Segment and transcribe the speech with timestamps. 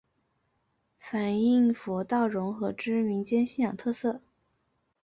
[0.97, 4.19] 反应佛道融合之民间信仰特色。